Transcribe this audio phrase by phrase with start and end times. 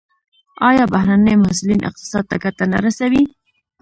[0.69, 3.23] آیا بهرني محصلین اقتصاد ته ګټه نه رسوي؟